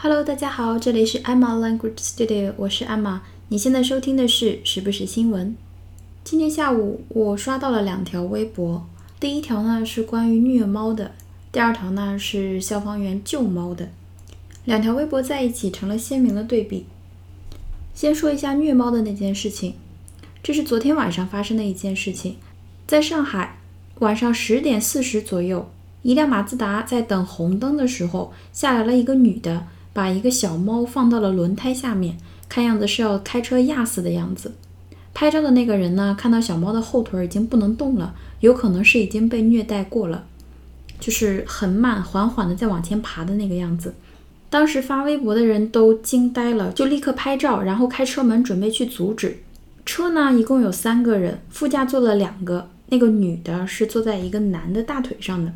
[0.00, 3.18] Hello，大家好，这里是 Emma Language Studio，我是 Emma。
[3.48, 5.56] 你现在收听的是时不时新闻。
[6.22, 8.86] 今天下午我刷到了两条微博，
[9.18, 11.10] 第一条呢是关于虐猫的，
[11.50, 13.88] 第二条呢是消防员救猫的。
[14.64, 16.86] 两条微博在一起成了鲜明的对比。
[17.92, 19.74] 先说一下虐猫的那件事情，
[20.44, 22.36] 这是昨天晚上发生的一件事情，
[22.86, 23.58] 在上海
[23.98, 25.68] 晚上十点四十左右，
[26.02, 29.66] 一辆马自达在等红灯的时候，下来了一个女的，
[29.98, 32.16] 把一个小猫放到了轮胎下面，
[32.48, 34.52] 看样子是要开车压死的样子。
[35.12, 40.24] 拍照的那个人呢，看到小猫的后腿已经不能动了，有可能是已经被虐待过了，
[41.00, 43.92] 就是很慢、缓缓的在往前爬的那个样子。
[44.48, 49.38] 当时发微博的人都惊呆了，就立刻拍照，然后开车门准备去阻止。
[49.84, 55.52] 车呢，一共有三个人，副驾坐了两个，那个女的是坐在一个男的大腿上的。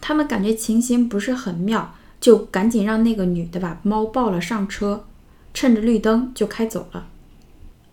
[0.00, 5.04] 他们感觉情形不是很妙，就赶紧让那个女的把猫抱了上车，
[5.52, 7.06] 趁着绿灯就开走了。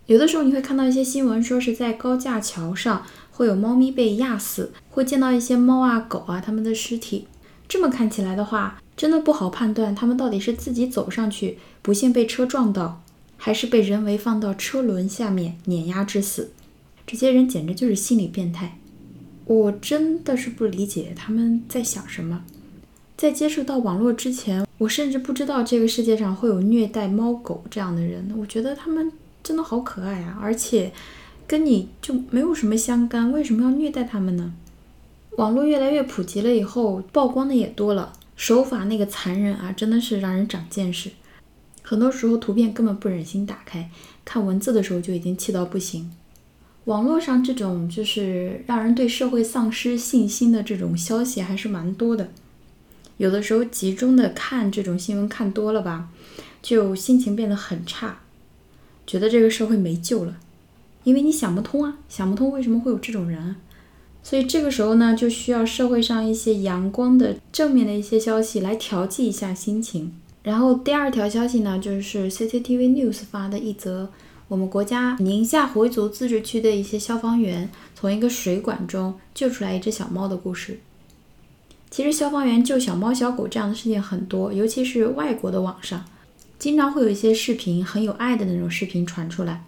[0.06, 7.28] 有的时候你会看到一些新闻，说是在高架桥上会有猫咪被压死，会见到一些猫啊狗啊它们的尸体。
[7.68, 13.04] 这么看起来的话，真的不好判断，他们到底是自己走上去不幸被车撞到，
[13.36, 16.54] 还是被人为放到车轮下面碾压致死。
[17.06, 18.78] 这些人简直就是心理变态，
[19.44, 22.46] 我真的是不理解他们在想什么。
[23.22, 28.34] 在接触到网络之前，我甚至不知道这个世界上会有虐待猫狗这样的人。
[28.36, 29.12] 我觉得他们
[29.44, 30.92] 真的好可爱啊，而且
[31.46, 34.52] 跟你就没有什么相干，为什么要虐待他们呢？
[35.38, 38.12] 网络越来越普及了以后，曝光的也多了。
[38.36, 41.12] 手法那个残忍啊，真的是让人长见识。
[41.84, 43.92] 很多时候图片根本不忍心打开，
[44.26, 46.12] 看文字的时候就已经气到不行。
[46.86, 52.32] 网络上这种就是让人对社会丧失信心的这种消息还是蛮多的。
[53.22, 56.10] 有的时候集中的看这种新闻看多了吧，
[56.60, 58.18] 就心情变得很差，
[59.06, 60.40] 觉得这个社会没救了。
[61.04, 63.56] 因为你想不通啊，想不通为什么会有这种人。
[64.24, 70.12] 所以这个时候呢，就需要社会上一些阳光的、正面的一些消息来调剂一下心情。
[70.42, 74.10] 然后第二条消息呢，就是 CCTV News 发的一则，
[74.48, 80.80] 我们国家宁夏回族自治区的一些消防员从一个水管中救出来一只小猫的故事。
[81.92, 86.04] 其实消防员救小猫小狗这样的事情很多，尤其是外国的网上，
[86.58, 89.62] 经常会有一些视频很有爱的那种视频传出来。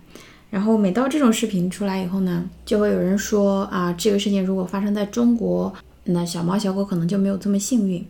[0.49, 5.73] 然后每到这种视频出来以后呢，就会有人说啊，这个事情如果发生在中国，
[6.05, 8.05] 那小猫小狗可能就没有这么幸运。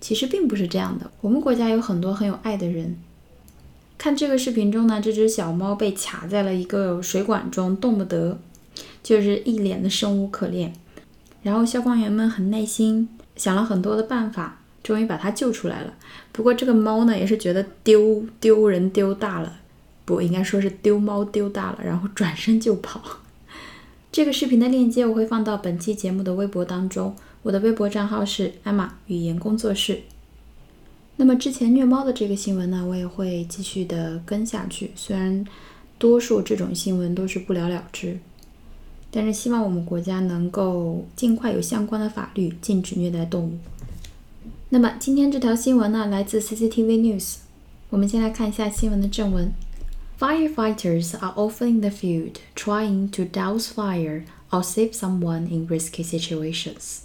[0.00, 2.96] 其实并不是这样的，我们国家有很多很有爱的人。
[3.98, 8.38] 看这个视频中呢，这只小猫被卡在了一个水管中，动不得，
[9.02, 10.72] 就是一脸的生无可恋。
[11.42, 15.94] 然后消防员们很耐心，想了很多的办法，终于把它救出来了。
[16.32, 19.58] 不过这个猫呢，也是觉得丢丢人丢大了。
[20.04, 23.00] 不应该说是丢猫丢大了，然后转身就跑。
[24.10, 30.02] 这个视频的链接我会放到本期节目的微博当中，我的微博账号是艾玛语言工作室。
[31.16, 34.90] 那么之前虐猫的这个新闻呢，我也会继续的跟下去。
[34.96, 35.46] 虽然
[35.98, 38.18] 多数这种新闻都是不了了之，
[39.11, 43.57] 但是希望我们国家能够尽快有相关的法律禁止虐待动物。
[44.69, 47.37] 那么今天这条新闻呢，来自 CCTV News。
[47.89, 49.53] 我们先来看一下新闻的正文。
[50.19, 57.01] Firefighters are often in the field trying to douse fire or save someone in risky situations.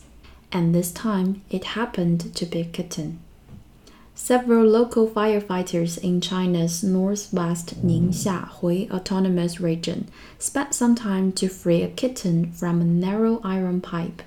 [0.51, 3.19] And this time it happened to be a kitten.
[4.17, 10.07] Several local firefighters in China's northwest Ningxia Hui Autonomous Region
[10.39, 14.23] spent some time to free a kitten from a narrow iron pipe.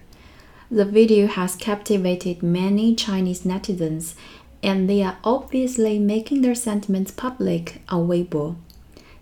[0.72, 4.16] The video has captivated many Chinese netizens,
[4.64, 8.56] and they are obviously making their sentiments public on Weibo.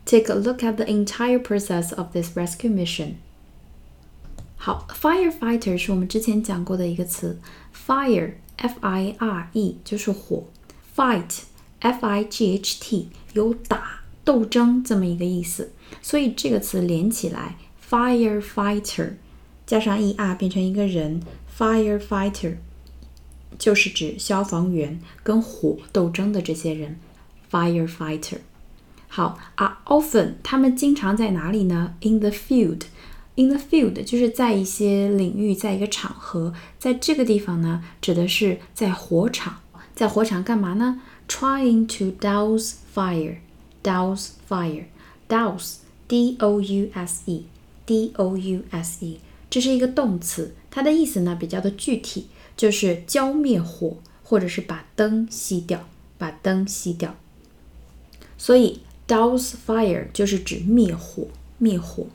[0.06, 3.17] Take a look at the entire process of this rescue mission.
[4.56, 7.38] 好，firefighter 是我们之前讲过的一个词，
[7.85, 10.45] fire f i r e 就是火
[10.98, 11.42] ，fight
[11.78, 15.71] f i g h t 有打斗争这么一个意思，
[16.03, 17.54] 所以这个词连起来
[17.89, 19.12] ，firefighter
[19.65, 21.22] 加上 e r 变成一个人
[21.56, 22.56] ，firefighter
[23.56, 26.98] 就是指消防员跟火斗争的这些人
[27.48, 28.39] ，firefighter。
[29.06, 39.60] 好啊，often 他们经常在哪里呢？In the field，in the field 就是在一些领域，在一个场合，在这个地方呢，指的是在火场，
[39.98, 49.18] 在火场干嘛呢？Trying to douse fire，douse fire，douse，d o u s e，d o u s e，
[49.50, 55.89] 这是一个动词，它的意思呢比较的具体，就是浇灭火，或者是把灯熄掉。
[56.16, 57.16] 把灯熄掉。
[58.36, 58.78] 所以
[59.09, 61.27] douse fire 就是指灭火，
[61.59, 62.06] 灭火。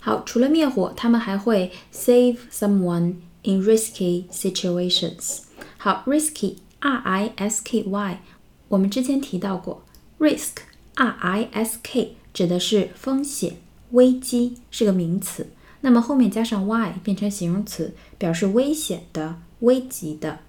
[0.00, 5.47] 好，除了灭火，他们还会 save someone in risky situations。
[5.80, 8.20] 好，risky，r i s k y，
[8.66, 9.84] 我们之前提到过
[10.18, 13.58] ，risk，r i s k 指的是风险、
[13.92, 15.46] 危机，是个名词。
[15.82, 20.40] 那么后面加上 y 变成形容词，表示危险的、危急的。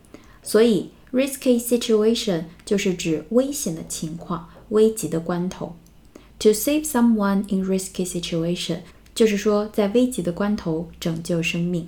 [0.41, 5.75] 所以 risky situation 就是指危险的情况、危急的关头。
[6.39, 8.79] To save someone in risky situation
[9.13, 11.87] 就是说在危急的关头拯救生命。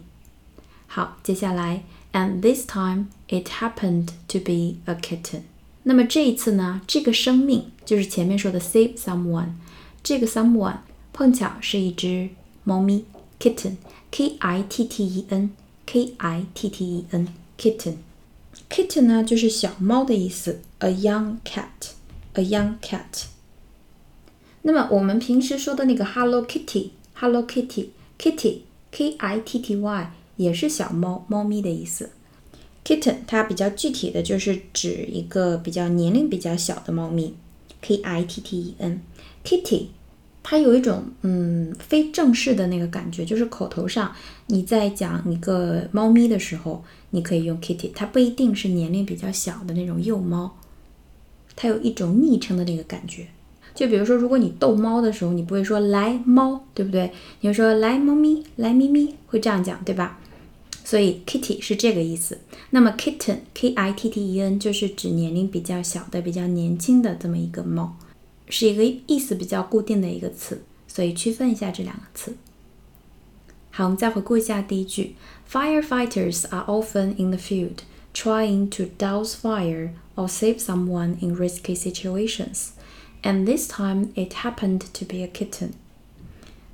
[0.85, 1.83] 好，接下来
[2.13, 5.42] ，and this time it happened to be a kitten。
[5.82, 9.50] 那么这一次呢，这个生命就是前面说的 save someone，
[10.02, 10.78] 这个 someone
[11.12, 12.30] 碰巧是一只
[12.64, 13.04] 猫咪。
[13.38, 23.26] kitten，k i t t e n，k i t t e n，kitten，kitten 呢就是小猫的意思，a young cat，a young cat。
[24.62, 32.10] 那么我们平时说的那个 Hello Kitty，Hello Kitty，Kitty，k i t t y 也是小猫、猫咪的意思。
[32.85, 37.33] Kitten 它比较具体的就是指一个比较年龄比较小的猫咪
[37.81, 39.85] ，k i t t e n，kitty。
[40.43, 44.11] 它有一种嗯非正式的那个感觉，就是口头上
[44.47, 50.57] 你在讲一个猫咪的时候，你可以用 kitty，它不一定是年龄比较小的那种幼猫，
[51.55, 53.27] 它有一种昵称的那个感觉。
[53.75, 57.11] 就比如说，如果你逗猫的时候，你不会说来猫，对不对？
[57.41, 60.19] 你会说来猫咪，来咪咪，会这样讲，对吧？
[60.84, 62.38] 所以 kitty 是这个意思。
[62.70, 67.96] 那么 kitten，k i t t e n，就是指年龄比较小的、比较年轻的这么一个猫。
[68.48, 72.36] 是一个意思比较固定的一个词，所以区分一下这两个词。
[73.72, 75.16] 好，我们再回顾一下第一句：
[75.50, 77.78] Firefighters are often in the field
[78.14, 82.68] trying to douse fire or save someone in risky situations,
[83.22, 85.70] and this time it happened to be a kitten.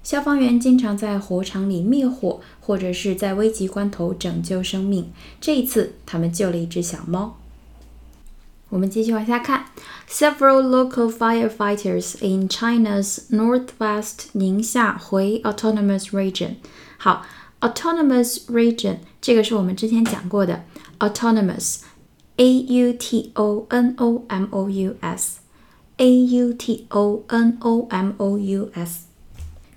[0.07, 5.11] 消防员经常在火场里灭火，或者是在危急关头拯救生命。
[5.41, 7.35] 这一次，他们救了一只小猫。
[8.69, 9.65] 我们继续往下看
[10.09, 16.51] ，Several local firefighters in China's northwest 宁夏回 autonomous region。
[16.97, 17.25] 好
[17.59, 20.63] ，autonomous region 这个是我们之前讲过的
[20.99, 28.13] ，autonomous，a u t o n o m o u s，a u t o n o m
[28.15, 29.07] o u s，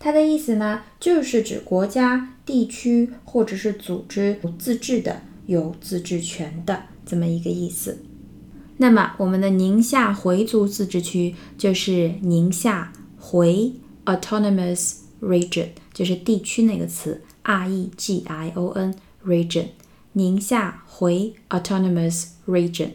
[0.02, 8.02] 它的意思呢，就是指国家、地区或者是组织自治的、有自治权的这么一个意思。
[8.78, 13.74] 那么，我们的宁夏回族自治区就是宁夏回
[14.06, 18.94] （Autonomous Region），就是地区那个词，R E G I O N
[19.26, 19.66] Region，
[20.14, 22.92] 宁夏回 Autonomous Region。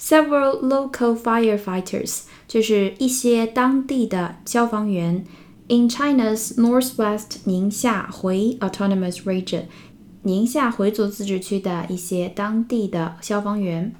[0.00, 5.24] Several local firefighters 就是一些当地的消防员。
[5.68, 9.64] In China's northwest 宁夏回 Autonomous Region，
[10.22, 13.94] 宁夏回族自治区的一些当地的消防员。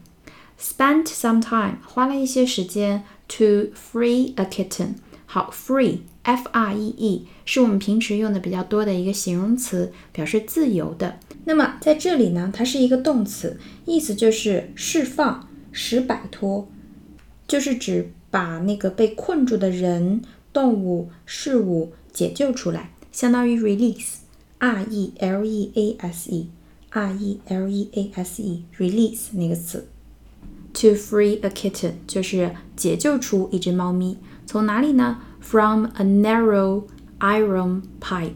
[0.60, 4.94] Spent some time，花了一些时间 to free a kitten。
[5.24, 11.18] 好，free，f r e e，是我们平时用的比较多的一个形容词，表示自由的。
[11.44, 16.68] 那么在这里呢，它是一个动词，意思就是释放、使摆脱，
[17.48, 29.88] 就是指把那个被困住的人、动物、事物解救出来，相当于 release，r e l e a s e，r e l e a s e，release 那个词。
[30.74, 34.16] To free a kitten 就是解救出一只猫咪，
[34.46, 36.84] 从哪里呢？From a narrow
[37.20, 38.32] iron pipe.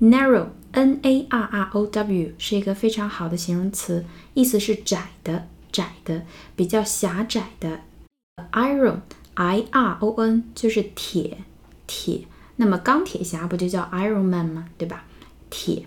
[0.00, 6.22] Narrow, N-A-R-R-O-W 是一个非常好的形容词，意思是窄的、窄的、
[6.56, 7.80] 比较狭窄的。
[8.52, 9.00] Iron,
[9.34, 11.38] I-R-O-N 就是铁、
[11.86, 12.26] 铁。
[12.56, 14.68] 那么钢铁侠不就叫 Iron Man 吗？
[14.78, 15.04] 对吧？
[15.50, 15.86] 铁。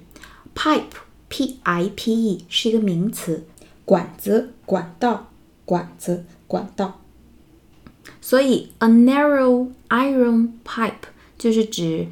[0.54, 0.84] Pipe,
[1.30, 3.46] P-I-P-E 是一个名词，
[3.84, 5.32] 管子、管道。
[5.68, 7.02] 管子、管道，
[8.22, 11.10] 所以 a narrow iron pipe
[11.40, 12.06] 就是指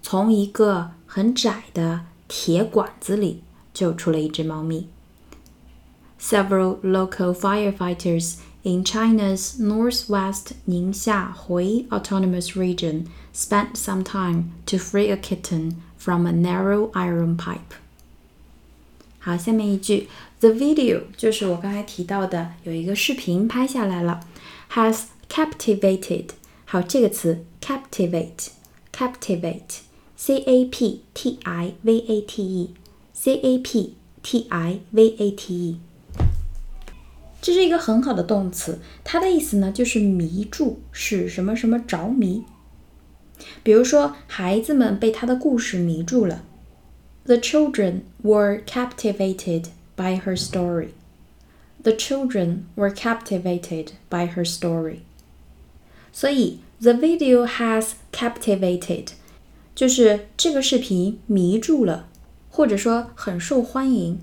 [0.00, 3.42] 从一个很窄的铁管子里
[3.74, 4.88] 救出了一只猫咪。
[6.17, 15.17] Several local firefighters in China's northwest Ningxia Hui Autonomous Region spent some time to free a
[15.17, 17.75] kitten from a narrow iron pipe.
[19.19, 20.07] 好，下面一句，
[20.39, 24.21] the video 就是我刚才提到的，有一个视频拍下来了，
[24.71, 26.29] has captivated。
[26.65, 35.31] 好，这个词 captivate，captivate，c a p t i v a t e，c a p t i v a
[35.31, 35.79] t e。
[37.48, 42.44] 这是一个很好的动词，它的意思呢就是迷住，使什么什么着迷。
[43.62, 46.44] 比如说，孩子们被他的故事迷住了。
[47.24, 50.88] The children were captivated by her story.
[51.82, 54.98] The children were captivated by her story.
[56.12, 59.06] 所以，the video has captivated，
[59.74, 62.08] 就是这个视频迷住了，
[62.50, 64.20] 或者说很受欢迎。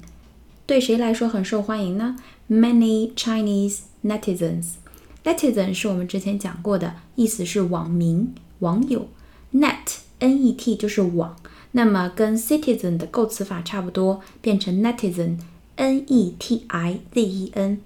[0.67, 2.15] 对谁来说很受欢迎呢
[2.49, 9.09] ？Many Chinese netizens。Netizen 是我们之前讲过的，意思是网民、网友。
[9.52, 11.37] Net N E T 就是网，
[11.73, 15.38] 那么跟 citizen 的构词法差不多，变成 netizen
[15.76, 17.80] N E T I Z E N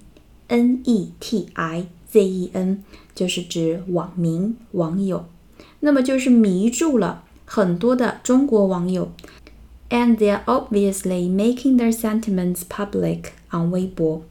[0.49, 2.85] N E T I Z E N
[3.15, 5.27] 就是指网民、网友。
[5.81, 9.11] 那么就是迷住了很多的中国网友。
[9.91, 14.23] And they're obviously making their sentiments public on 微博。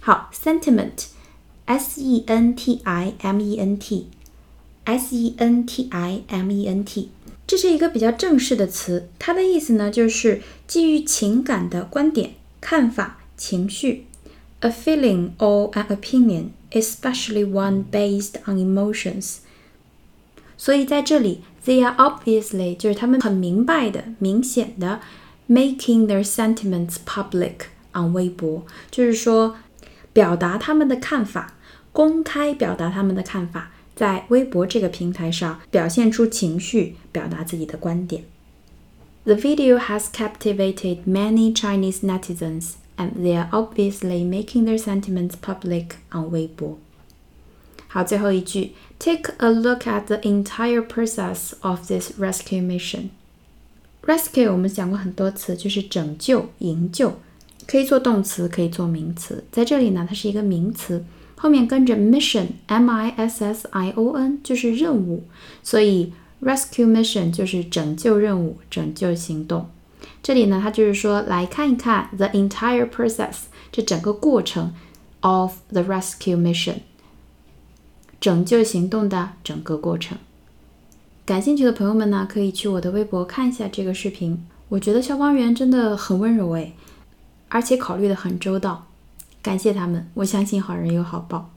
[0.00, 6.66] 好，sentiment，S E N T I M E N T，S E N T I M E
[6.66, 7.10] N T，
[7.46, 14.00] 这是一个比较正式的词，它的意思呢就是基于情感的观点、看法、情绪。
[14.60, 19.36] A feeling or an opinion, especially one based on emotions。
[20.56, 21.42] 所以在这里。
[21.66, 25.00] They are obviously 就是他们很明白的、明显的
[25.48, 27.54] making their sentiments public
[27.92, 29.56] on 微博，就是说
[30.13, 31.53] 表达他们的看法，
[31.91, 38.25] 公开表达他们的看法，在微博这个平台上表现出情绪，表达自己的观点。
[39.23, 46.31] The video has captivated many Chinese netizens, and they are obviously making their sentiments public on
[46.31, 46.79] 微博。
[47.87, 53.09] 好，最后一句，Take a look at the entire process of this rescue mission.
[54.03, 57.19] Rescue 我们讲过很多次，就是拯救、营救，
[57.67, 59.43] 可以做动词，可以做名词。
[59.51, 61.03] 在这里呢，它是一个名词，
[61.35, 65.23] 后面跟着 mission，m i s s i o n，就是任务，
[65.63, 69.69] 所以 rescue mission 就是拯救任务、拯救行动。
[70.23, 74.73] 这里呢，它就是说来看一看 the entire process，这整个过程
[75.21, 76.75] of the rescue mission。
[78.19, 80.17] 拯救行动的整个过程。
[81.25, 84.45] 感兴趣的朋友们呢，可以去我的微博看一下这个视频。
[84.69, 86.73] 我觉得消防员真的很温柔诶，
[87.51, 88.87] 而且考虑的很周到。
[89.43, 91.51] 感谢他们，我相信好人有好报。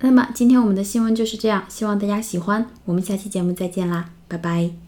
[0.00, 2.68] 那么今天我们的新闻就是这样，希望大家喜欢。
[2.84, 4.87] 我们下期节目再见啦，拜拜。